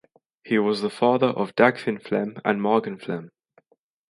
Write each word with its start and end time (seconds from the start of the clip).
He 0.43 0.57
was 0.57 0.81
the 0.81 0.89
father 0.89 1.27
of 1.27 1.53
Dagfinn 1.55 2.01
Flem 2.01 2.37
and 2.43 2.59
Magne 2.59 2.97
Flem. 2.97 3.29